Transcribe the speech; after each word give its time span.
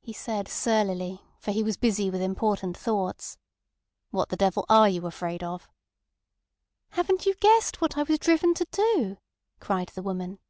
He 0.00 0.12
said 0.12 0.48
surlily, 0.48 1.22
for 1.38 1.52
he 1.52 1.62
was 1.62 1.76
busy 1.76 2.10
with 2.10 2.20
important 2.20 2.76
thoughts: 2.76 3.38
"What 4.10 4.28
the 4.28 4.36
devil 4.36 4.66
are 4.68 4.88
you 4.88 5.06
afraid 5.06 5.44
of?" 5.44 5.68
"Haven't 6.90 7.26
you 7.26 7.36
guessed 7.36 7.80
what 7.80 7.96
I 7.96 8.02
was 8.02 8.18
driven 8.18 8.54
to 8.54 8.66
do!" 8.72 9.18
cried 9.60 9.90
the 9.94 10.02
woman. 10.02 10.40